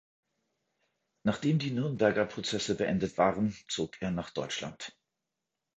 [1.23, 4.97] Nachdem die Nürnberger Prozesse beendet waren, zog er nach Deutschland.